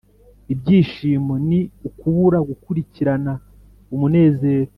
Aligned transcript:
ibyishimo 0.53 1.33
ni 1.47 1.59
ukubura 1.87 2.37
gukurikirana 2.49 3.33
umunezero. 3.93 4.69